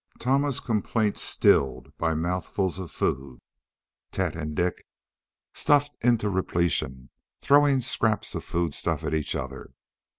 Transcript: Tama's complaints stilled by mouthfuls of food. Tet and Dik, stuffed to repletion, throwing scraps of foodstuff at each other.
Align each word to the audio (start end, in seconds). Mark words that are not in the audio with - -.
Tama's 0.17 0.59
complaints 0.59 1.21
stilled 1.21 1.95
by 1.99 2.15
mouthfuls 2.15 2.79
of 2.79 2.89
food. 2.89 3.37
Tet 4.09 4.35
and 4.35 4.55
Dik, 4.55 4.83
stuffed 5.53 5.95
to 6.01 6.27
repletion, 6.27 7.11
throwing 7.39 7.81
scraps 7.81 8.33
of 8.33 8.43
foodstuff 8.43 9.03
at 9.03 9.13
each 9.13 9.35
other. 9.35 9.73